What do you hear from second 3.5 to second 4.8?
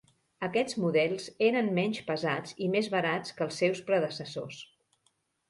seus predecessors.